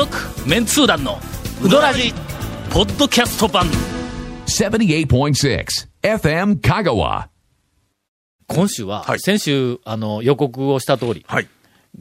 [0.00, 0.16] 続
[0.48, 1.18] メンツー団の
[1.62, 2.14] ウドラジ
[2.70, 3.66] ポッドキャスト版
[4.46, 5.66] 78.6
[6.02, 7.26] FM Kagawa.
[8.46, 11.48] 今週は、はい先週あの予告をした通り、はい。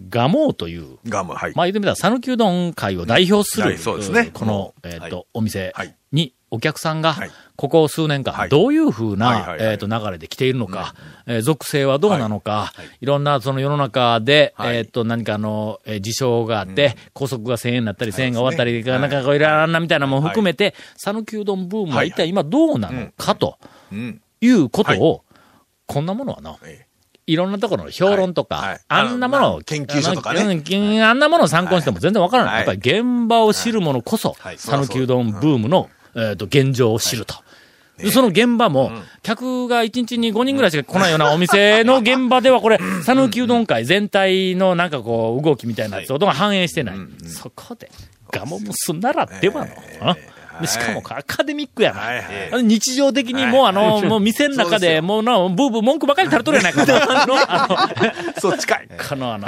[0.07, 1.53] ガモーというガム、はい。
[1.55, 8.49] まあ言ってみたら、讃岐うどん会を代表する、はいそうですねこのえっ、と、はいお店はいにお客さんがはい、ここ数年間、はい。
[8.49, 14.77] どういうふうな、えっ、と、流れで来ているのか、えー属性はどうなのか、い、ろんなその世の中で、はい。
[14.77, 23.57] えっ、と、何かの、えー事象があって、高速が1000円になったり、1000円が終わったり、はいなんかこういろんなみたいなもん含めて、讃岐うどんブームは一体今どうなのかと
[23.91, 24.21] うん。
[24.41, 25.23] いうことを、
[25.85, 26.85] こんなものはの、え
[27.27, 27.35] い。
[27.35, 30.41] ろんなところの評論とか、あんなものを、研究所とかね。
[31.03, 32.53] あんなものを参考にしても全然わからない。
[32.53, 32.67] はい。
[32.67, 34.57] やっぱり現場を知るものこそ、はい。
[34.57, 35.31] 讃岐うどん。
[35.31, 35.89] ブームの、
[36.21, 37.35] えっと、現状を知ると。
[37.97, 38.91] でその現場も、
[39.23, 46.95] 客が1日に5人ぐらいしか来ないようなお店の現場では、これ、讃岐うどん会全体のなんかこう、動きみたいなやつが反映してない。
[47.27, 47.91] そこで、
[48.31, 50.15] ガモムスならではの。
[50.67, 51.99] しかもアカデミックやな。
[51.99, 56.83] はい日常的にもうあの、もう店の中で、もうな、ブーブー文句ばかり垂れとるやないか。
[57.47, 57.67] あ
[58.35, 58.89] の、そう、近い。
[59.09, 59.47] このあの、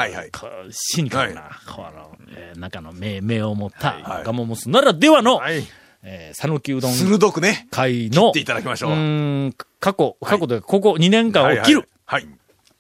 [0.72, 5.66] シニカルな、この、えー中の目、目を持った、はいガモモスならではの、はい。
[6.04, 8.92] えー、讃岐うどん鋭くね、会の、っていただきましょう。
[8.92, 12.28] うーん、過去、過去というか、ここ2年間を切るはい。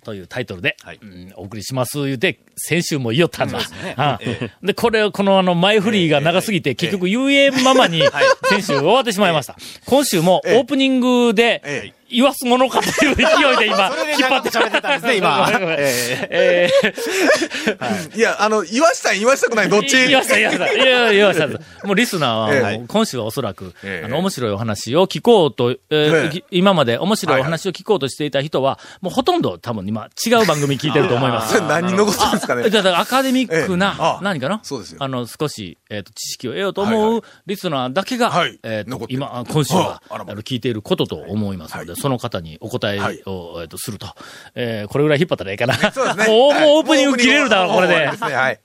[0.03, 1.00] というタイトルで、はい。
[1.02, 3.59] うんお送りします言うて、先週も言おったんだ。
[4.63, 8.02] で、これを、このあの、前振りが長すぎて、結局言えんままに、
[8.50, 9.56] 先週終わってしまいました。
[9.85, 10.56] 今週もオえ。
[10.56, 13.25] えープニングでええ、言わすものかという勢い
[13.59, 15.49] で今、引っ張って喋ってたんですね、今。
[16.29, 16.69] え
[18.15, 19.91] いや、あの、言わしたい、言わしたくない、どっち？
[19.97, 20.83] 言いました、言いました。
[20.83, 21.47] いや、言いました。
[21.87, 24.05] もうリスナーは、今週はおそらく、ええ。
[24.05, 25.75] あの、面白いお話を聞こうと、
[26.51, 31.53] 今まで面白いお話を聞こうとしていた人は、もうほとんど多分今、違う番組聞いてると思います。
[31.55, 32.69] そ れ何残すんですかね？
[32.69, 33.77] だからアカデミックええ。
[33.77, 34.59] なあ、何かな？
[34.63, 34.97] そうですよ。
[35.01, 38.59] あの、少し、えっ、と、知識を得ようと思うリスナーだけが、はい。
[38.63, 40.01] え今、今週は、
[40.44, 43.16] 聞いていることと思いますので、はいその方にお答えを、はい
[43.63, 44.07] えっ、と、すると。
[44.56, 45.75] えーこれぐらい引っ張ったらいいかな。
[45.91, 46.28] そうですね。
[46.34, 47.94] もう、はいもうオープニング切れるだろ、これで。
[47.94, 48.59] もう終わりすねはい。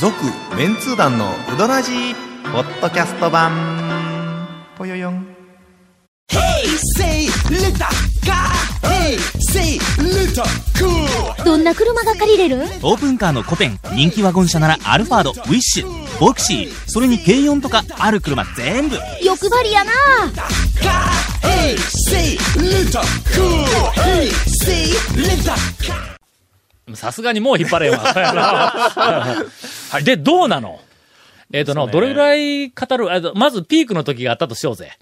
[0.00, 0.14] 続、
[0.56, 2.14] メンツー団のうどらじ
[2.52, 4.46] ポッドキャスト版。
[4.76, 5.27] ぽよよん。
[11.44, 12.56] どんな車が借りれる？
[12.82, 18.96] オープンカーのコペン、人気ワゴン車ならアルファード、ウィッシュ、ボクシー、それに軽4とかある車全部。
[19.22, 19.90] 欲張りやな
[20.80, 21.08] Car.
[21.42, 21.76] Hey,
[22.10, 23.00] say little
[23.34, 23.64] cool.
[23.94, 26.18] Hey, say little car.
[26.94, 29.44] さすがにもう引っ張れんわ。
[30.04, 30.80] で、どうなの？
[31.52, 34.92] えっ、との、どれぐらい語る、あのまずピークの時があったとしようぜ。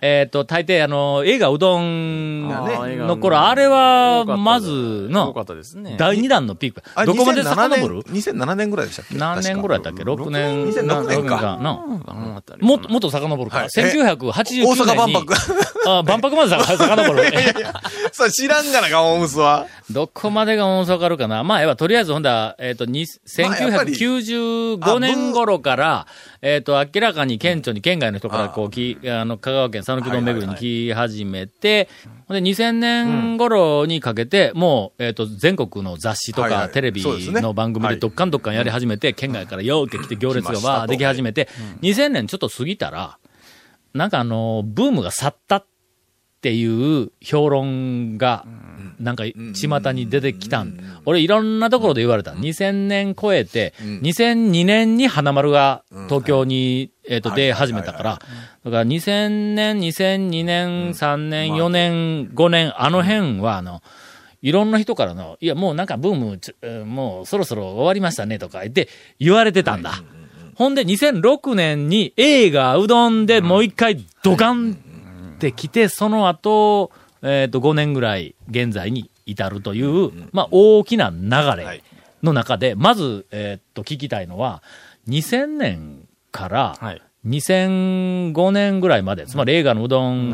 [0.00, 4.70] えっ、と、大抵あの、映画うどんの頃、あれは、まず
[5.10, 5.34] の、
[5.76, 6.82] ね第2弾のピーク。
[6.94, 8.04] あどこまで2007遡る？
[8.04, 9.16] 年 ?2007 年ぐらいでしたっけ？
[9.16, 10.66] 何年ぐらいだったっけ ?6 年。
[10.68, 11.72] 2006年かなな
[12.60, 13.58] もっと、もっと遡るか。
[13.58, 14.66] はい1989年に。
[14.66, 15.34] 大阪万博
[15.86, 17.22] あ、万博までさ 遡る。
[18.12, 19.66] そう、知らんがな、ガオムスは。
[19.90, 23.06] どこまでが大阪かるかなまあ、えば、とりあえず、ほんだ、えっ、と、に
[23.38, 25.73] まあやっぱり1995年頃から、
[26.42, 31.88] えっ、と、明らかに顕著に県外の人から、こう、き、あの、香川県讃岐うどん巡りに来始めて、
[32.28, 36.72] ほんで、2000年頃にかけて、もう、えっ、と、全国の雑誌とか、はいはい。
[36.72, 41.48] テレビの番組でどっかんどっかんやり始めて、県外からようけ来て行列がわーでき始めて、
[41.82, 43.18] 2000年ちょっと過ぎたら、
[43.92, 45.73] なんかあの、ブームが去ったって
[46.52, 48.44] いう評論が、
[48.98, 50.78] なんか、巷に出てきたん。
[51.04, 52.32] 俺、いろんなところで言われた。
[52.32, 58.18] 2000年超えて、2002年に花丸が東京に、えっと、出始めたから、
[58.64, 63.82] だから2000年、2002年、3年、4年、5年、あの辺は、あの、
[64.42, 68.88] いろんな人からの、いや、もうなんかブームもうそろそろ終わりましたねとか言って
[69.18, 70.02] 言われてたんだ。
[70.54, 74.76] ほんで、2006年に映画うどんでもう一回ドカン
[75.34, 76.90] ってきて、その後、
[77.22, 81.28] えっ、と、5年ぐらい現在に至るという、まあ、大きな流
[81.60, 81.82] れ
[82.22, 84.62] の中で、まず、えっ、と、聞きたいのは、
[85.08, 90.10] 2000年から、はい2005年ぐらいまで、つまり映画のうど。
[90.10, 90.30] ん、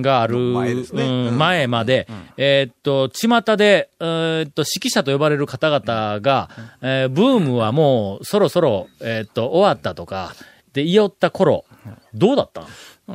[0.00, 6.48] がある、前ですねうんうん前まで、えっと、巷で、えっと、指揮者と呼ばれる方々が、
[6.80, 10.32] えーブームはもうそろそろ、えっと、終わったとか、
[10.72, 11.66] で、いよった頃
[12.14, 12.62] どうだった？
[12.62, 12.64] ん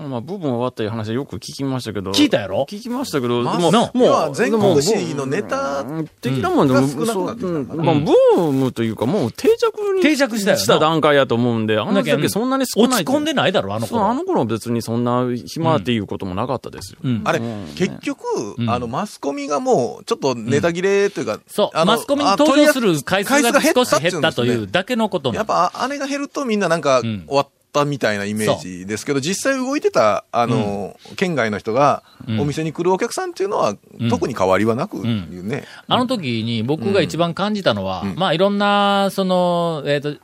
[0.09, 2.11] まあ、部分終わったいう話はよく聞きましたけど。
[2.11, 2.65] 聞いたやろ？
[2.67, 13.03] 聞きましたけど、まあもう、な要は全国紙のネタうん的なもんでも、うんまあ、ブームというか、もう定着に定着したした段階やと思うんで、あの時だけそんなに少ない。
[13.03, 14.05] 落ち込んでないだろ、あの頃。
[14.07, 16.99] あの頃は別にそんな暇っていうこともなかったですよ。
[17.03, 17.21] うん。
[17.23, 18.23] あれうん、結局、
[18.63, 18.69] ん。
[18.69, 27.25] あの、マスコミがもう、ちょっとネタ切れというか、そう、あのマスコミに登場する回数が少し減ったというだけのことなやっぱ、あれが減るとみんななんか、ん。
[27.27, 32.39] 終わったみたいなイメージですけど、実際動いてた、あの、県外の人が、うん。
[32.39, 34.09] お店に来るお客さんっていうのは、うん。
[34.09, 35.65] 特に変わりはなくいうね。
[35.87, 38.15] あの時に僕が一番感じたのは、うん。
[38.15, 40.15] まあいろんな、その、えっ、と、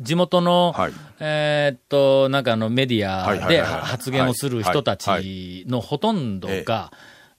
[0.00, 0.92] 地元の、はい。
[1.20, 6.90] えーっと、なんかあのメディアで発言をする人たはいちのほとんどが、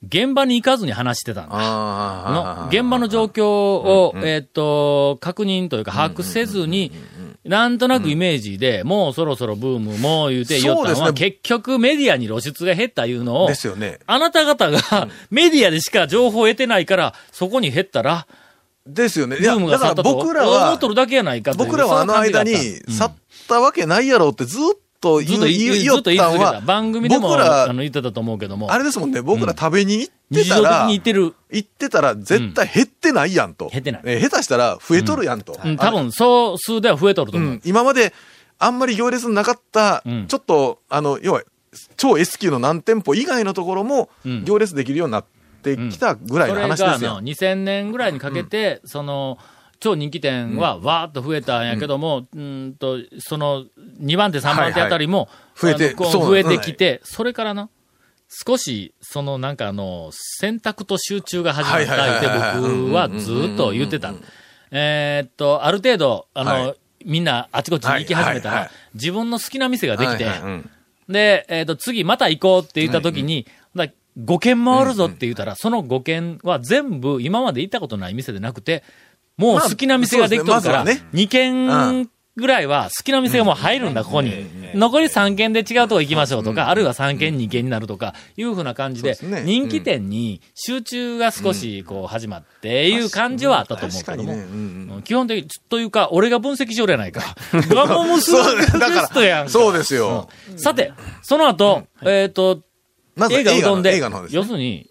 [0.04, 1.56] 現場に行かずに話してたんだ。
[1.56, 6.92] あの現場の状況を、えーっと、確認というか把握せずに、
[7.44, 14.00] なんとなくイメージで、もうそろそろブームも言うて言ったのは、結局メディアに露出が減ったいうのを、ですよね。
[14.08, 18.26] あなた方がメディアでしか情報を得てないから、そこに減ったら、
[18.88, 19.38] ですよね。
[19.38, 22.56] いブや、だから僕ら思はっと、るだけやないかという僕らはあの間に
[22.90, 23.14] 去っ
[23.48, 24.62] たわけないやろってずっ
[25.02, 31.34] と言い言いよっと言いたんは番組でも僕らあの言ってたと思うけども、あれですもんね、僕ら食べに行ってたら、に言ってる。
[31.52, 33.68] 行ってたら絶対減ってないやんと。
[33.70, 34.02] 減ってない。
[34.06, 35.60] え下手したら増えとるやんと。
[35.64, 37.50] うん、多分、総数では増えとると思う。
[37.50, 38.14] うん、今まで
[38.60, 40.28] あんまり行列なかった、うん。
[40.28, 41.42] ちょっと、あの、要は、
[41.98, 44.46] 超 S 級の何店舗以外のところもうん。
[44.46, 45.26] 行列できるようになっ
[45.64, 47.16] てきたぐらいの話ですよ。
[47.16, 49.40] の、2000年ぐらいにかけて、その、
[49.82, 53.66] 超人気店はわーっと増えたんやけども、うんと、その、
[54.00, 55.80] 2番手、3番手あたりも、はいはい。
[55.80, 57.70] 増えて増えてきて、それからな、
[58.30, 62.28] 少し、そのなんかあの、選択と集中が始まったって
[62.62, 64.14] 僕はずーっと言ってた。
[64.70, 66.76] えーっと、ある程度、あの、はい。
[67.04, 70.70] みんなあちこちに行き始めたら、はいはいはい自分の好きな店ができて、はいはいうん。
[71.10, 73.88] で、えっ、と、次また行こうって言った時に、だ
[74.20, 78.84] 5軒回るぞって言ったら、その5軒は全部今まで行ったことない店でなくて、
[79.42, 81.10] もう好きな店ができとるから、まあそうですね。
[81.12, 84.46] ま2軒ぐらいは好きな店がもう入るんだ、ここに。
[84.74, 97.36] 残り3軒で違うとこ行きましょうとか、あるいは3軒2軒になるとか、いうふうな感じで、人気店に集中が少しこう始まっていう感じはあったと思うけども、基本的に、というか、俺が分析しよるやないか。
[97.52, 99.50] ガモムスそうベストやんか。
[99.50, 100.30] そうですよ。
[100.56, 102.62] さて、その後、えっ、と、
[103.30, 104.02] 映画うどんで。
[104.30, 104.90] 要するに、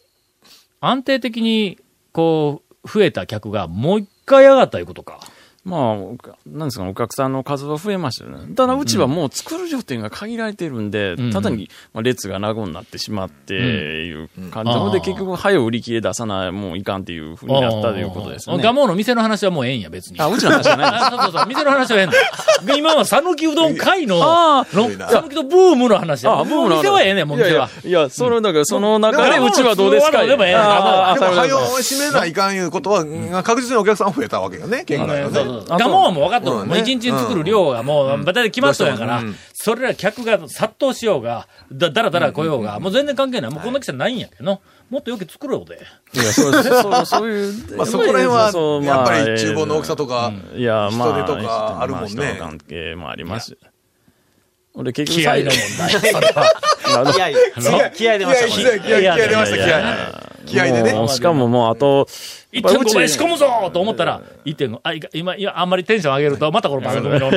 [0.80, 1.78] 安定的に、
[2.12, 5.20] こう、増えた客がもう一回上がったいうことか。
[5.62, 5.96] まあ、
[6.46, 8.54] なんですかね、お客さんの数は増えましたよね。
[8.54, 11.32] ただ、うちはもう作る量店が限られてるんで、うん。
[11.32, 15.04] ただに、まあ、列が長になってしまって、いう感じうんなので、あー。
[15.04, 18.62] 結局、早う売り切れ出さない、もういかんっていうふうになったということですよね。
[18.62, 20.18] ガモの店の話はもうええんや、別に。
[20.20, 22.76] あ、うちの話じゃないそうそうそう、店の話はええんだ。
[22.76, 24.94] 今は讃岐うどん会の、讃
[25.28, 25.76] 岐うどんブー。
[25.76, 26.38] ムの話や。
[26.38, 27.68] あ、もう店はええねん、もう店は。
[27.84, 31.22] いやそれだから、その中で、もううちはどうですかでもええあー。
[31.22, 33.04] あでも、早閉めないかんいうことは、
[33.42, 35.84] 確実にお客さん増えたわけよね、県外のそうそうね。
[35.84, 36.56] ガモはもう分かっとる。
[36.62, 43.50] うんもう一日に作る量がもう、バタで決まっとるんやからうん、それら客が殺到しようが、だ、だらだら来ようが、もう全然関係ない。
[43.50, 44.60] もうこんな季節ないんやけど、
[44.90, 45.80] もっとよく作ろうで。
[46.14, 46.68] いや、そうです。
[46.82, 47.54] そう、そういう。
[47.76, 53.56] まあそこら辺はそうやっぱりまあ厨房の大きさとかいや、まあ、人手とかあるもんねまあ人の関係もあります。
[54.74, 55.90] 俺結局気合の問題。
[57.12, 57.34] 気合い、
[57.94, 58.48] 気合い出ました。
[58.50, 60.29] 気合出ました、気合い。
[60.46, 60.92] 気合いでね。
[60.92, 62.06] もうしかももうあと、
[62.52, 67.30] 1.5倍仕込むぞと思ったら、1.5、あ、いか今、いや、あんまりテンション上げると、またこの番組の。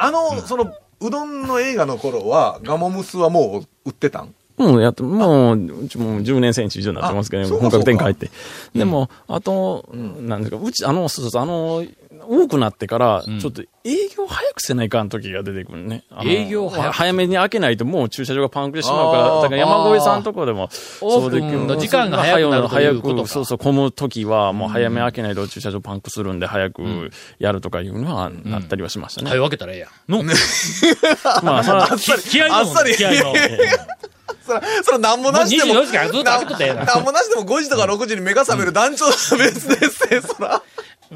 [0.00, 4.34] あの、その、うどんの映画の頃は、ガモムスはもう売ってたん？
[4.58, 8.30] もうやって、もう、うちもう10年選手以上になってますけど、あそうか本格展開って。
[8.74, 11.84] でも、あと、なんですか、うち、あの、そうそうそう、あの、
[12.28, 16.04] 多くなってから、ちょっと営業早くせないかん時が出てくるね。
[16.24, 16.92] 営業早く。
[16.92, 20.68] 早めに開けないともう駐車場がパンクしてしまうから、だから山越さんとこでも、
[21.00, 21.30] オー。
[21.30, 29.30] プンの時間が早くなる早く、そうそう、混む時はもう早め開けないと駐車場パンクするんで、早くやるとかいうのはなったりはしましたね。
[29.30, 30.12] はい、分けたらええやん。
[30.12, 30.22] の、
[31.42, 31.96] まあ、
[32.28, 32.94] 気合いのあっさり。
[32.94, 33.32] 気合いの。
[34.48, 35.74] そら、そら、なんもなしでも。
[35.74, 40.62] もう24時間ずっと開けとったらええななんもなしでも5時とか6時に目が覚める団長の別ですね、そら。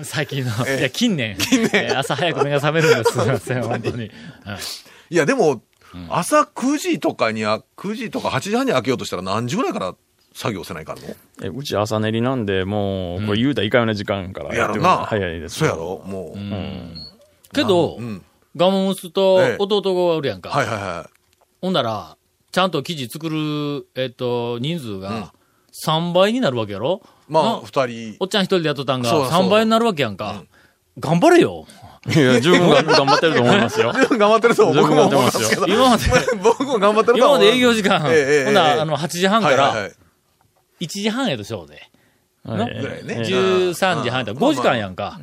[0.03, 1.37] 最近の、ええいや、近年、
[1.73, 3.13] えー朝早く目が覚めるんです。
[3.19, 3.97] すみません、本当に。
[3.97, 4.11] はい
[5.11, 5.63] いや、でも、
[6.09, 9.95] 朝9時とかにあ、9時とか8時半に開けようとしたら何時ぐらいから
[10.35, 11.03] 作業せないかんの？
[11.43, 14.83] えうち朝練りなんで、もう、これ言うたらいかんような時間からやってる。
[14.83, 15.59] 早いです。
[15.59, 17.55] そうやろもう。
[17.55, 18.25] けど、うん。
[18.57, 20.49] ガモムスとええ弟がおるやんか。
[20.51, 21.11] はいはいは
[21.61, 22.17] ほんなら、
[22.53, 25.33] ちゃんと記事作る、えっと、人数が
[25.87, 27.01] 3倍になるわけやろ？
[27.29, 27.33] い。
[27.33, 28.17] まあ、な二人。
[28.21, 30.45] おっちゃん一人でやっとったんがそうそう3倍になるわけやんか。
[30.99, 31.67] 頑張れよ。
[32.15, 33.93] いや、十分が頑張ってると思いますよ。
[33.97, 35.67] 十分頑張ってると僕も思いますけど。
[35.67, 36.05] 今まで、
[36.43, 38.09] 僕も頑張ってると今ま思うで営業時間、ほ
[38.51, 39.93] んなあの、8時半からはいはいはい
[40.81, 41.89] 1時半やとしょうで。
[42.45, 45.21] はいぐらいねええ13時半やったら5時間やんか。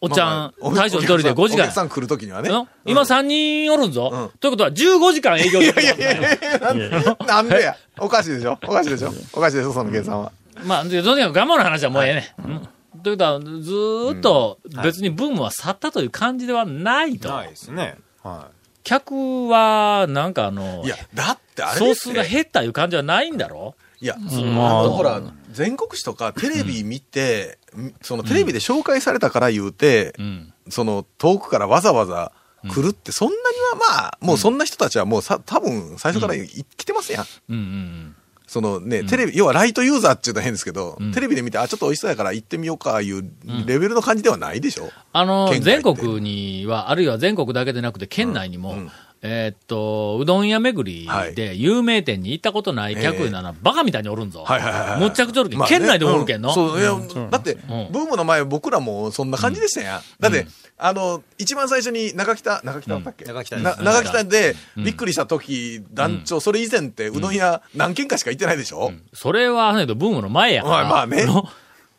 [0.00, 1.72] ええおっちゃん大将一人で5時間お客。
[1.72, 2.48] さん来るときにはね。
[2.50, 2.68] の？
[2.86, 4.10] 今3人おるんぞ。
[4.12, 7.76] うんということは15時間営業できるいやいやいやなんでや？
[7.98, 8.58] おかしいでしょ？
[8.62, 9.12] おかしいでしょ？
[9.32, 9.72] おかしいでしょ？
[9.72, 10.30] その計算は。
[10.64, 12.34] まあ、でとにかく我慢の話はもうええね。
[12.44, 12.68] うん
[13.02, 17.28] ということは、ずーっと別にブームは去ったという感じではないと。
[17.28, 17.96] ないですね。
[18.24, 18.48] は
[18.82, 23.76] 客は、なんかあのい、や、だってあれ総数が減ったいう感じはないんだろ？
[24.00, 25.20] いや、まああとほら、
[25.58, 27.58] 全国紙とかテレビ見て、
[28.00, 30.54] そのテレビで紹介されたから言うて、うん。
[30.68, 32.30] その遠くからわざわざ
[32.70, 33.40] 来るって、そんなに
[33.80, 37.26] はまあ、もうそんな人たちはもうさ、多分最初からい来てますやん。
[37.48, 38.14] うんうん
[38.50, 41.12] そのね、テレビ、要はライトユーザーっていうのは変ですけど、ん。
[41.12, 43.22] テレビで見て、あ、ちょっと美味しそうやから行ってみようか、いう
[43.66, 44.88] レベルの感じではないでしょ？
[45.12, 48.90] あの、全国には、あるいは全国だけでなくて、県内にも、うん
[49.22, 54.44] えーっと、うどん屋巡りで有名店に行ったことない客いうのは、バカみたいにおるんぞ。
[54.44, 55.58] はいはいはいはいむっちゃくちゃおるけん。
[55.58, 55.76] まあね。
[55.76, 56.50] 県内でもおるけんの。
[56.50, 56.92] うそう、いや、
[57.30, 57.58] だって、ん。
[57.90, 59.98] ブームの前、僕らもそんな感じでしたや。
[59.98, 60.00] ん。
[60.20, 60.46] だって、
[60.76, 70.74] あの、一番最初に中北、中北だったっけ、中北中北でびっくりした時、団長、それ以前ってうどん屋何軒かしか行ってないでしょ、それは、ね、ブームの前やから。
[70.76, 71.26] まあまあね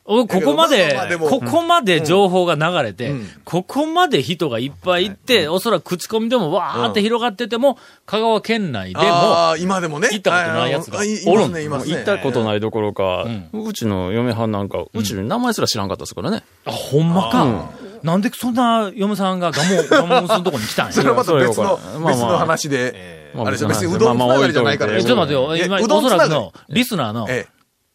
[0.10, 3.28] ここまでまあまあで、もここまで情報が流れて、うん。
[3.46, 10.10] ここまで人がいっぱいいって、おそらく口コミでもわーって広がってても、香川県内でも、ああ、今でもね。
[10.12, 11.70] 行ったことないやつがおるんね、ね。
[11.70, 16.44] 行ったことないどころか、ううちの嫁はんなんか、うちの名前すら知らんかったですからね。
[16.66, 17.70] あ、ほんまか。
[18.02, 20.94] なんでそんな嫁さんがガモ、ガモムスのとこに来たんや。
[20.94, 22.12] それはまた別の、それはまあまあ。
[22.14, 24.94] 別の話で、えまああれでしょ、別にうどんつながりじゃないから。
[24.94, 25.56] まあまあえちょっと待ってよ。
[25.56, 27.48] え今、うどおそらくの、リスナーの、え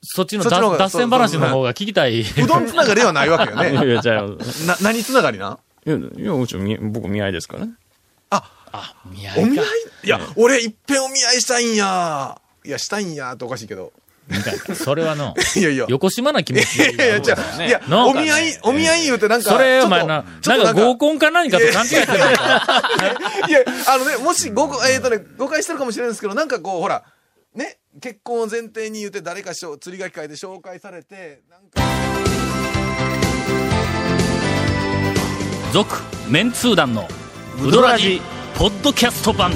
[0.05, 2.21] そっちの脱脱線話の方が聞きたい。
[2.21, 3.87] え、うどんつながりではないわけよ いやね。
[3.87, 4.29] いや、じゃあ、い
[4.67, 7.73] な、何つながりなや、いやうちみ、僕見合いですからね。
[8.31, 8.43] あ、
[8.73, 9.67] あ、見合いかお見合い？
[10.05, 12.39] いや、俺いっぺんお見合いしたいんや。
[12.65, 13.93] いや、したいんやっておかしいけど。
[14.27, 14.75] みたいな。
[14.75, 15.85] それはの、 いやいや。
[15.89, 16.77] 横島な気持ち。
[16.79, 19.51] いやいや、じゃあ、いや、お見合い、お見合い言うてなんか。
[19.51, 22.37] それ、お前な、なんか合コンか何かと勘違いしてるんだよ。
[23.49, 27.03] いや、あのね、もしご、えっ、とね、誤解してるかもしれないですけど、なんかこう、ほら、
[27.55, 31.81] ね、結婚を前提に言って誰かしょ釣り書き会で紹介されて、なんか。
[35.73, 37.07] 続、メンツー団の、
[37.63, 38.21] ウドラジ、
[38.57, 39.53] ポッドキャスト版。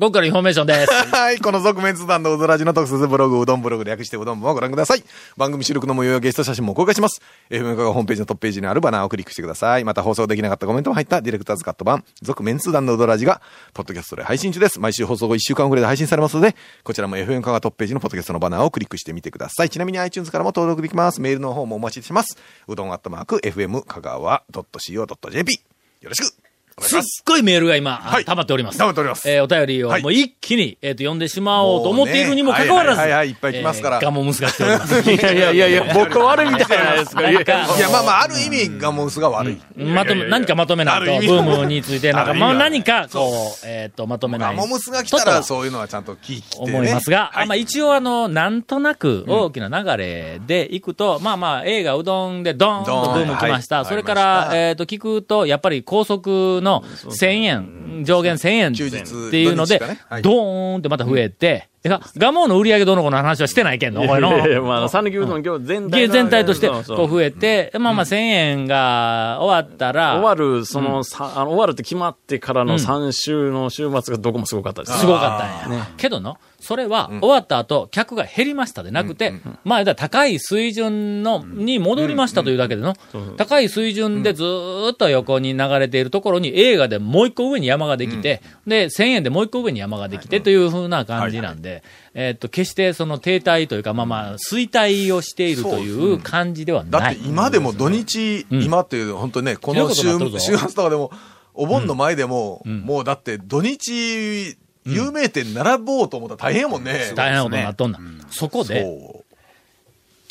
[0.00, 0.90] ここからインフォメーションです。
[1.14, 1.38] はい。
[1.40, 5.04] この続麺通団のうどらじの特設ブログ、うどんブログ略してうどんもご覧ください。
[5.36, 7.20] 番組収録の模様やゲスト写真も公開します。
[7.50, 9.84] FM カがホームページのトップページにあるバナーをクリックしてください。
[9.84, 13.42] また放送できなかったコメントも入ったディレクターズカット版、続麺通団のうどらじが、
[13.74, 14.80] ポッドキャストで配信中です。
[14.80, 19.68] 毎週放送後1週間遅れで配信されますので、こちらも FM カがトップページのポッドキャストのバナーをクリックしてみてください。
[19.68, 21.20] ちなみに iTunes からも登録できます。
[21.20, 22.38] メールの方もお待ちします。
[22.66, 25.60] うどんアットマーク、FM 香川 .co.jp。
[26.00, 27.00] よろしくすっ。
[27.24, 28.78] ごいメールが今、はい溜まっております。
[28.78, 35.00] 溜まっておりますえーお便りをはいもう一気に、えっ、と、読んでしまおうと思っているにもかかわらず、はいはいはいはいいっぱい来ますからえーガモムスが来ております。
[35.10, 37.22] いやいやいやいや、僕悪いみたいじゃないですか。
[37.22, 39.60] なんか、いや、まあまあ、ある意味、ガモンスが悪い。
[39.76, 44.56] まとめ、何かまとめないと、ブある意味ームについて、なんか、まあある意味何か、こう、えっ、と、まとめない。
[44.56, 46.64] ガモムスが来たとら、そういうのはちゃんと聞いてね。
[46.64, 53.78] 思いますが、はいあまあ一応あの、なんとなく大きな流れでいくと、まあまあ映画うどんでドーンとブーム来ました。
[53.78, 59.78] ドーンそれかはいら、ありましたえっ、と、聞くと、やっぱり高速の1000円、上限1000円っていうので
[60.22, 64.36] ドーンってまた増えて、えが、ガモの売り上げどの子の話はしてないけんの、これの。
[64.36, 66.12] いやいやまあ、讃岐うどん今日全体の。
[66.12, 74.98] 全体として、こう増えて、まあまあ1000円が終わったら、終わる、その、さあの終わるって決まってからの3週の週末がどこもすごかったです。
[74.98, 75.88] すごかったんや。
[75.96, 79.32] けどの、それは終わった後、客が減りましたでなくて、
[79.64, 82.94] まあ、高い水準の、に戻りましたというだけでの、
[83.38, 91.69] 高い水準でずーっと横に流れているところに映画でもう一個上に山ができて、で、1000円でもう一個上に山ができてというふうな感じなんで、
[92.14, 96.90] えっと、決してその停滞というか、まあまあ、衰退をしているという感じではない。
[96.90, 98.62] だって今でも土日、ん。
[98.62, 100.02] 今っていう、本当にね、この週
[100.38, 101.10] 週末とかでも、
[101.54, 107.12] お盆の前でも、もうだって土日、有名店並ぼうと思ったら大変やもんね。
[107.14, 107.98] 大変なことになっとんな。
[108.30, 108.86] そこで。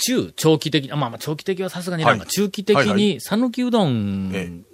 [0.01, 2.05] 中長期的、あまあまあ長期的はさすがにい。
[2.05, 4.65] らんが、はい中期的に、讃岐うどん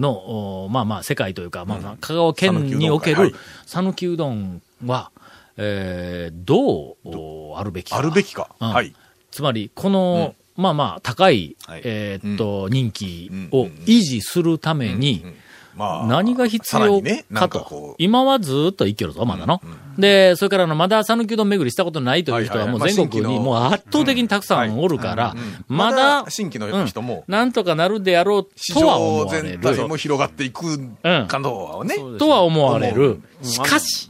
[0.00, 3.34] の、おまあまあ世界というか、まあまあ香川県における
[3.66, 5.12] 讃岐うどんは、
[5.62, 7.98] えーどうおあるべきか。
[7.98, 8.48] あるべきか。
[8.60, 8.70] うん。
[8.70, 8.94] はい。
[9.30, 11.82] つまり、この、まあまあ高い、はい。
[11.84, 15.24] えーっと、人気を維持するために、
[15.76, 17.02] まあ何が必要
[17.34, 17.94] かと。
[17.98, 19.60] 今はずっと生きるぞ、まだの。
[19.98, 25.34] で、それからあの、まだ讃岐うどん巡りしたことないという人はもう全国にもう圧倒的にたくさんおるから、
[25.68, 29.48] まだ、新規の人も、なんとかなるであろう市とは思場われる。
[29.62, 30.78] 全体も広がっていく
[31.28, 31.94] かどうはね。
[32.18, 33.20] とは思われる。
[33.42, 33.44] うん。
[33.44, 34.09] しかし、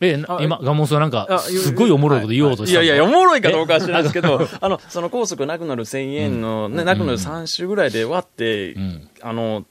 [0.00, 2.86] え、なあ今、ガモンさんなんかあ、すごいおもろいこと言おうとしたのい。
[2.88, 9.08] やいや、おもろいかどうかは知らないですけど、 あの、その高速なくなる1000円の、ね、なくなる3週ぐらいで割って、ん。
[9.22, 9.64] あの、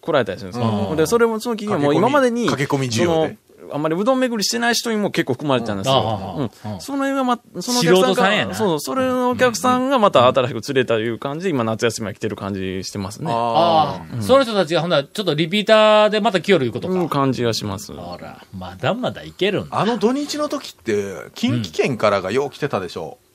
[0.00, 0.88] 来られたりするんですよ。
[0.90, 3.36] うんで、それもその企業も今までに、駆け込み需要で
[3.72, 6.50] あんまりうどん巡りしてない人にも結構含まれてたんですうんあよ。
[6.64, 13.30] あうんその辺がま、そのお客さん素人さんやなが、そう、それのお客さんがまた新しく連れたいう感じで、今夏休みは来てる感じしてますね。
[13.32, 17.16] ああ、その人たちがほんならちょっとリピーターでまた来よるいうことうん、か。
[17.18, 17.92] 感じがします。
[17.94, 19.78] ほら、まだまだいけるんだ。
[19.80, 23.18] あの土日の時って、近畿圏からがよう来てたでしょ。
[23.20, 23.25] うん。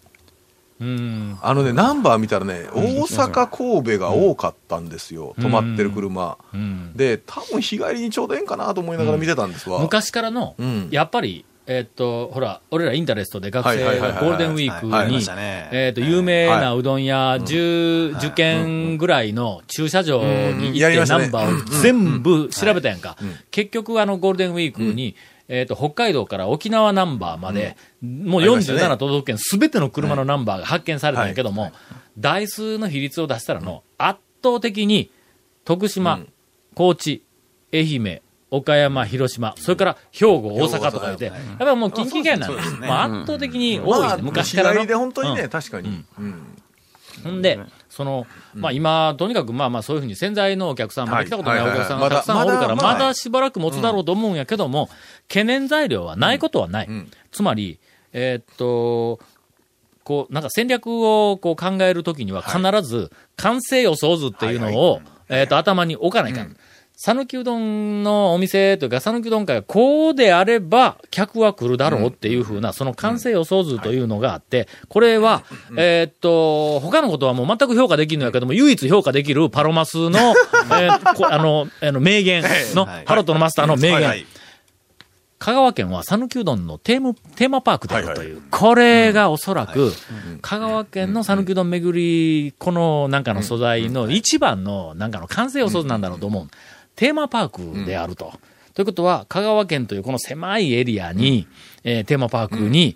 [1.41, 5.35] あのね、ナンバー見たらね、大阪、神戸が多かったんですよ。
[5.37, 6.37] 止まってる車。
[6.53, 6.91] うん。
[6.95, 9.79] で、多分日帰りにちょうどええんかなと思いながら見てたんですわ。
[9.79, 10.87] 昔からの、うん。
[10.91, 15.23] やっぱり、えーっと、ほら、俺らインタレストで学生がゴールデンウィークはいに、
[15.71, 23.15] えーっと、有名なうどん屋10、10軒ぐらいの駐車場に行ってナンバーを全部調べたやんか。
[23.51, 25.15] 結局、あの、ゴールデンウィークに、
[25.53, 28.79] えーっと、北海道から沖縄ナンバーまで、もうありましたね。
[28.83, 31.73] 47都道府県すべての車のナンバーが発見されたんやけども、
[32.17, 35.11] 台数の比率を出したらの、圧倒的に、
[35.65, 36.21] 徳島、
[36.73, 37.25] 高知、
[37.73, 42.75] 愛媛、岡山、広島、それから兵庫、大阪とか言って、やっぱりもう近畿圏なんです。
[42.77, 44.85] まあ圧倒的に多い、まあ、昔からの。
[44.85, 45.49] で本当にね、うん。
[45.49, 46.05] 確かに。
[46.17, 46.57] うん。
[47.25, 47.59] ほんで、
[47.91, 54.89] その、まあ今、とにかくまあまあそういうふうに潜在のお客さん、まだ来たことないお客さんがたくさんおるから、まだしばらく持つだろうと思うんやけども、
[55.27, 56.89] 懸念材料はないことはない。
[57.31, 57.79] つまり、
[58.13, 59.19] えーっと、
[60.05, 66.55] こう、なんか戦略をこう考えるときには必ず、完成予想図っていうのを、えーっと、頭に置かないかん。
[67.03, 75.43] 讃岐うどんのお店というか、讃岐うどん会がこうであれば、客は来るだろうっていうふうな、その完成予想図というのがあって、これは、
[75.75, 80.35] えーっと、他のことはもう全く評価できるのやけども、唯一評価できるパロマスの、
[80.79, 82.43] えあの、あの、名言
[82.75, 84.25] の、ハロットのマスターの名言。
[85.39, 88.43] 香川県は讃岐うどんのテーマ、テーマパークであるという。
[88.51, 89.91] これがおそらく、
[90.43, 96.47] 香川県の讃岐うどん巡り、このなんかの素材の一番のなんかの完成予想図なんだろうと思う。
[97.01, 98.31] テーマパークであると。
[98.75, 101.47] ということは、香川県というこの狭いエリアに、
[101.83, 102.95] えーテーマパークに、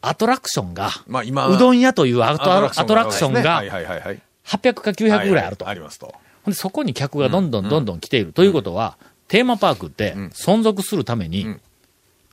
[0.00, 4.22] アトラクションが、まあ今、うどん屋というアトラクションがはいはいはいはい。
[4.46, 5.66] 800か900ぐらいあると。
[5.66, 6.14] ありますと。
[6.44, 8.32] ほんでそこに客がどんどんどんどん来ている。
[8.32, 11.56] ということは、テーマパークって存続するために、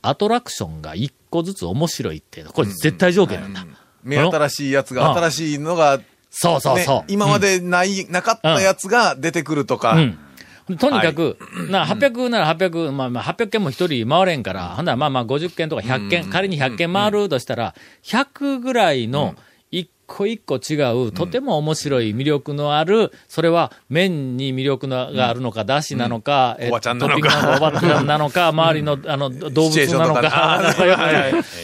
[0.02, 3.66] アトラクションが一個ずつ面白いっていうのこれ絶対条件なんだ。
[4.04, 5.98] 目新しいやつが、うん新しいのが、
[6.30, 7.04] そうそうそうね。
[7.08, 9.94] 今までない、なかったやつが出てくるとか。
[9.94, 10.18] うん。
[10.78, 11.38] とにかく、
[11.70, 19.34] な、800なら800、まあまあ800件も一人回れんから、ほんならまあまあ50件とか100件、仮に100件回るとしたら、100ぐらいの
[19.70, 20.74] 一個一個違
[21.06, 27.30] う、とても面白い魅力のある、それは麺に魅力のがあるのか、だしなのか、えおばちゃんなのか。
[27.30, 30.74] トッピングおばちゃんなのか、 周りの、あの、動物なのか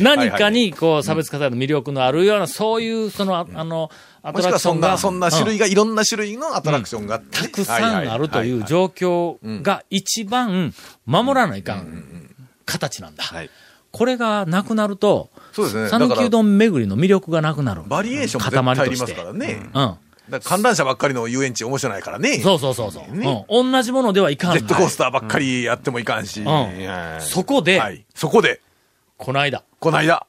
[0.01, 5.21] 何かにこう差別化される魅力のあるような、そういう、その、ああの、アもしくはそんな、トラクションが。
[5.21, 8.67] そんな種うん類が、いろんな種類のアトラクションが、たくさんあるという況。
[8.67, 12.31] 状況が一番守らないかん
[12.65, 13.25] 形なんだ。
[13.25, 13.51] はい
[13.93, 15.89] これがなくなると、そうですね。
[15.89, 17.83] 讃岐うだから、どん巡りの魅力がなくなる。
[17.87, 19.71] バリエーションも絶対ありますからね。
[19.73, 20.41] うん。
[20.41, 22.41] 観覧車ばっかりの遊園地面白いからね。
[22.41, 23.17] そうそうそうそう。
[23.17, 23.73] ねうん。
[23.73, 26.41] 同じものではいかんジェットコースターばっかりやってもいかんし。
[26.43, 26.69] んは
[27.19, 28.05] いそこで、はい。
[28.15, 28.61] そこで、
[29.17, 30.27] この間、この間。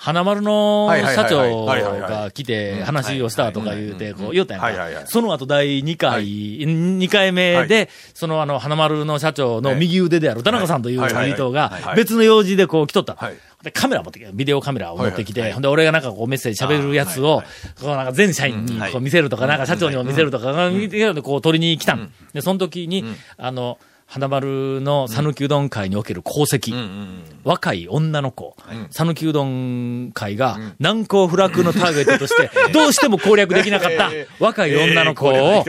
[0.00, 4.62] 花丸の社はい長が来て話をしたとか言うて、こう言うたやん。
[4.62, 5.06] か。
[5.06, 13.16] その後第2回、2回目で、そのあの、花丸の社長の右腕である田中さんという人がはい別の用事でこう来とった。
[13.60, 17.42] で、カメラ持ってきて、ビデオカメラを持ってきて、ほんで、俺がなんかこうメッセージ喋るやつを、
[17.80, 22.12] こうなんか全社員にこう見せるとか、なんか社長にも見せるとか、見てこう取りに来たん。
[22.32, 23.04] で、その時に、
[23.36, 23.78] あの、
[24.10, 26.72] 花丸の讃岐うどん会における功績、
[27.44, 28.56] 若い女の子、
[28.90, 34.10] 讃岐うどん会が難攻不落のターゲットとして、 どうしても攻略できなかった。
[34.40, 35.62] 若い女の子を。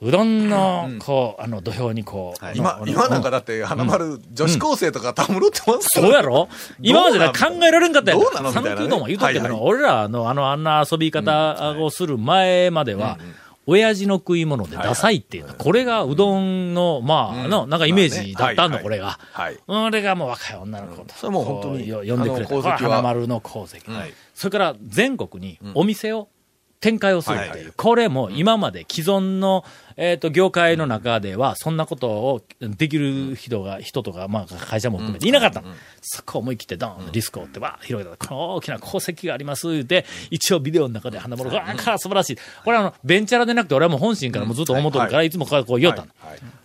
[0.00, 6.48] うどんの、こう、あの、土俵にこう、今、今なんかだって、花丸、女子高生とかたむろってますそうやろ。
[6.80, 8.20] 今までな考えられんかったやん。
[8.20, 13.18] 讃岐うどんは言うとったけど、はいはい俺らのあの、あんな遊び方をする前までは、
[13.66, 19.18] 親父の食い物でダサいっていうのは、これがうどんの、まあ、の、なんかイメージだったの、これが。
[19.32, 19.58] はい。
[19.68, 21.14] 俺がもう若い女の子と。
[21.14, 22.24] それもう本当に呼んでくれた。
[22.24, 23.82] あの功績は花丸の功績。
[24.34, 26.28] それから全国にお店を
[26.82, 27.36] 展開をする。
[27.36, 27.68] ってい。
[27.68, 27.72] う。
[27.76, 29.64] これも今まで既存の、
[29.96, 35.60] えっ、と、業界の中では、そんなことをできる人が、人とか、まあ、会社も含めていなかった。
[35.60, 35.68] の。
[36.00, 38.16] そこを思い切ってドーンとリスクを負って、わー広げた。
[38.28, 42.36] この大きな功績があります、言うて、一応ビデオの中で花丸が、あー素晴らしい。
[42.64, 45.30] これはあの、ベンチャラでなくて、俺はもう本心からもうずっと思っとるから、い。
[45.30, 46.08] つもこうこう言おったの。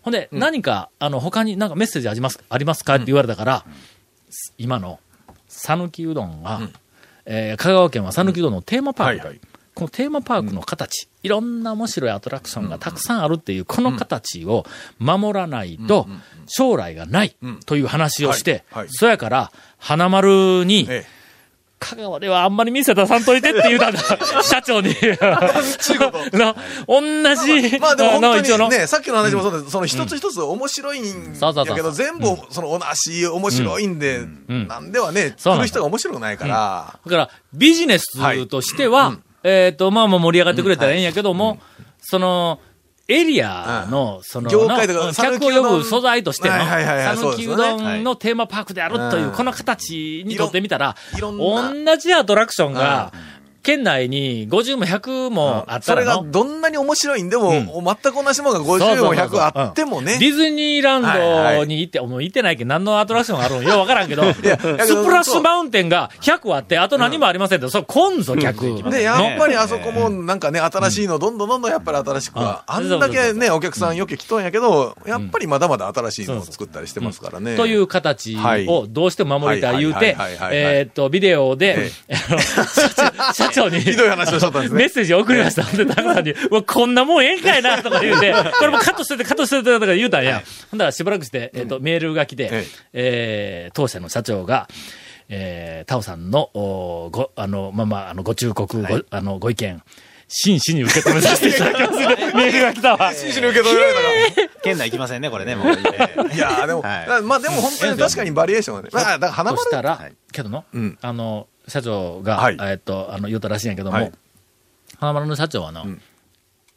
[0.01, 2.95] ほんで、何か、あの、他になんかメッセージありますありますか？
[2.95, 3.65] って言われたから、
[4.57, 4.99] 今の、
[5.47, 6.61] 讃岐うどんが、
[7.25, 9.39] えー香川県は讃岐うどんのテーマパークだ、はいはい
[9.77, 14.65] このテーマパークの形、いろんな面白いアトラクションがたくさんあるっていう、この形を
[14.97, 16.07] 守らないと、
[16.47, 17.35] 将来がない
[17.67, 21.17] という話をしてそやから、花丸に、ええ。
[21.79, 23.99] 香川ではあんまり店出さんといてって言うたんだ、
[24.41, 24.95] 社長に。
[26.33, 26.55] な
[26.87, 27.01] 同
[27.35, 29.69] じ、まあでも本当にね、さっきの話もそうです。
[29.69, 34.67] その一つ一つ面白いんそうそうそうやけど、全部その同じ面白いんで、ん。
[34.67, 36.99] なんではね、そうなんだ来る人が面白くないから。
[37.05, 38.05] だから、ビジネス
[38.47, 41.59] としては、えっ、と、まあまあ盛り上がってくれたらええんやけども、
[42.01, 42.59] その、
[43.09, 49.31] エリアの、その、業界とか客を呼ぶ素材としての、讃岐うどんのテーマパークであるという、うん。
[49.31, 53.13] この形にとってみたら、同じアトラクションが、
[53.67, 60.17] 県内に50も100もあったそれがどんなに面白いんでも、全く同じものが50も100あってもね。
[60.19, 63.63] ディズニーランドに行って、もう行ってないけど、何のアトラクションがあるの？
[63.63, 68.89] ようわからんけど、 スプラッシュマウンテンが100あって、あと何もありませんって、それ、こんぞ、客。
[68.89, 77.57] で、やっぱりあそこもなんかね、新しいの、どんどんどんどんやっぱり新しくは、あんだけね、お客さんよく来とんやけど、やっぱりまだまだ新しいのを作ったりしてますからね。
[77.57, 78.37] という形
[78.69, 84.79] をどうしても守りたい言うてはいはいはいはい、はいえーっと、ビデオで、 あの社長に、ひどい話をしとったんですね。
[84.79, 85.63] メッセージを送りました。
[85.63, 90.43] で、高さんに、うわ、こんなもんええんかいな、とか言うて、 これもカットしてて、カットしてて、とか言うたんや。
[90.71, 93.69] ほんだらしばらくして、えーっと、メールが来てえ、え。
[93.71, 94.67] ー当社の社長が、
[95.29, 99.81] えー、タオさんの、おご、あの、まあまあ、あの、ご忠告、ご、あの、ご意見、
[100.29, 101.93] 真摯に受け止めさせていただきます。
[101.99, 102.07] ね。
[102.33, 103.13] メールが来たわ。
[103.13, 104.53] 真摯に受け止められたか。
[104.61, 105.67] 県内行きませんね、これね、もう。
[105.67, 105.73] ら。
[106.33, 107.21] いやーでも、はい。
[107.23, 108.89] まあでも本当に確かにバリエーションはね。
[108.91, 110.13] まあ、だから花丸そしたら、はい。
[110.31, 110.97] けどの、うん。
[111.01, 112.57] あの、社長が、はい。
[112.61, 114.11] えっと、あの、言ったらしいんやけども、はい。
[114.99, 116.01] 花丸の社長はの、ん。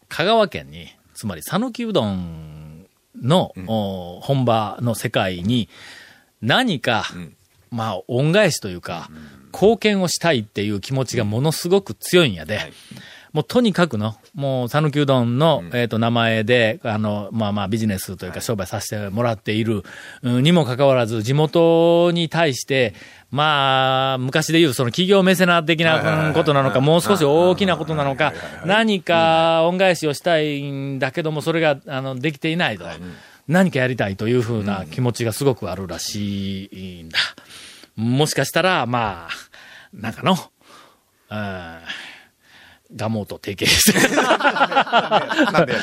[0.09, 2.87] 香川県に、つまり、讃岐うどん
[3.21, 5.69] の、お本場の世界に、
[6.43, 7.35] 何か、ん。
[7.71, 9.09] まあ、恩返しというか、
[9.53, 12.73] 貢献をしたいっていう気持ちがものすごく強いんやで、
[13.33, 19.85] もうとにかくの、もう、讃岐うどんの、えっ、と、名前で、あの、まあまあ、ビジネスというか商売させてもらっている、
[20.23, 22.93] うんにもかかわらず、地元に対して、
[23.31, 28.33] まあ、昔で言う、その企業メセナ的なうんことなのか、もう少し大きなことなのか、
[28.65, 32.85] 何か恩返しをしたいんだけども、それが、あの、できていないと。
[33.47, 37.19] 何かやりたいというふうな気持ちがすごくあるらしいんだ。
[37.95, 39.31] もしかしたら、まあ、
[39.93, 40.37] なんかの、
[41.31, 41.79] うん
[42.95, 44.17] ガモと提携して。
[44.17, 45.75] なんで、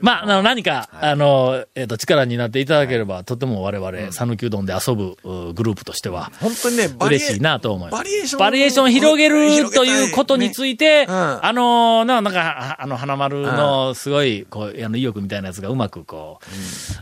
[0.00, 8.00] まあ、あの、何か、あの、えっ、と、力になっていただければ、とても我々、讃岐うどんで遊ぶうグループとしては、本当にね、嬉しいなと思います。
[8.00, 11.12] バリエーションバリエーションを広げるということについて、ね。
[11.12, 11.44] うん。
[11.44, 16.40] あの、ななんか、あの、花丸のすごい、こう、あの、意欲みたいなやつがうまく、こ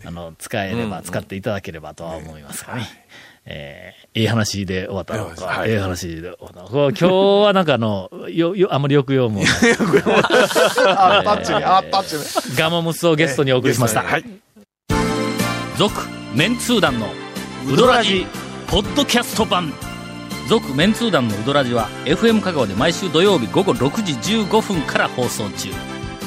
[0.04, 3.07] う、あの、使えれば、使っていただければとは思いますがね。
[3.50, 6.74] えー、いい話で終わったのか、話で終わったのか。
[6.74, 7.06] 今日
[7.46, 9.48] はなんかあの、よ、よ、あんまり抑揚もない。
[10.84, 12.56] あタッチに、あタッチに。
[12.56, 14.02] ガモムスをゲストにお送りしました。
[14.02, 14.24] はい。
[15.78, 15.94] 続、
[16.34, 17.06] メンツー団の
[17.72, 18.26] ウドラジ、
[18.66, 19.72] ポッドキャスト版。
[20.46, 25.70] 続、メンツー団のウドラジは、FM 香川で毎週土曜日午後6時15分から放送中。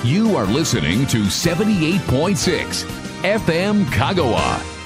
[0.03, 2.88] You are listening to 78.6
[3.21, 4.80] FM Kagawa.